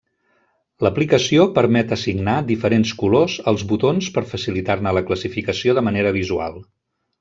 [0.85, 6.63] L'aplicació permet assignar diferents colors als botons per facilitar-ne la classificació de manera visual.